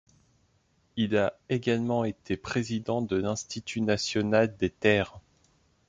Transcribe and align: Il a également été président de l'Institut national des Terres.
Il 0.97 1.15
a 1.15 1.37
également 1.49 2.05
été 2.05 2.35
président 2.35 3.03
de 3.03 3.17
l'Institut 3.17 3.81
national 3.81 4.57
des 4.57 4.71
Terres. 4.71 5.19